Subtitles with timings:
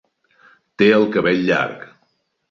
[0.81, 1.85] Té el cabell llarg.